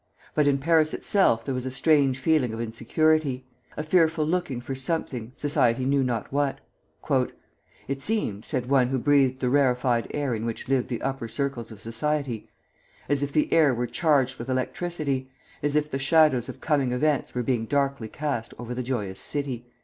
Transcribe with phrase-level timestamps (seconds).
[0.33, 3.45] But in Paris itself there was a strange feeling of insecurity,
[3.77, 6.59] a fearful looking for something, society knew not what.
[7.87, 11.69] "It seemed," said one who breathed the rarefied air in which lived the upper circles
[11.69, 12.49] of society,
[13.07, 15.29] "as if the air were charged with electricity;
[15.61, 19.67] as if the shadows of coming events were being darkly cast over the joyous city."